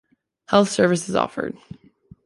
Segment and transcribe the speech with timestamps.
[0.47, 1.55] Health service is offered.